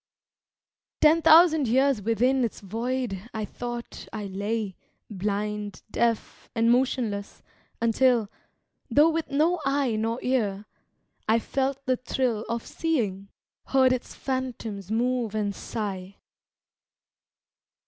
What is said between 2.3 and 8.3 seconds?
its void I thought I lay, blind, deaf, and motionless, until